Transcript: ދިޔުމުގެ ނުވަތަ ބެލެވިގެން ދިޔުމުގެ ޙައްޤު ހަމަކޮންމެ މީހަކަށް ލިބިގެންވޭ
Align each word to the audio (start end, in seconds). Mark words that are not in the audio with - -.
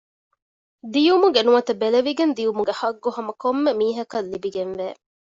ދިޔުމުގެ 0.93 1.41
ނުވަތަ 1.47 1.71
ބެލެވިގެން 1.81 2.33
ދިޔުމުގެ 2.37 2.73
ޙައްޤު 2.79 3.09
ހަމަކޮންމެ 3.15 3.71
މީހަކަށް 3.79 4.29
ލިބިގެންވޭ 4.31 4.87